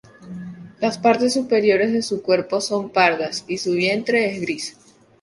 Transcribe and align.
Las 0.79 0.97
partes 0.97 1.35
superiores 1.35 1.93
de 1.93 2.01
su 2.01 2.23
cuerpo 2.23 2.59
son 2.59 2.89
pardas 2.89 3.45
y 3.47 3.59
su 3.59 3.73
vientre 3.73 4.31
es 4.33 4.41
gris. 4.41 4.75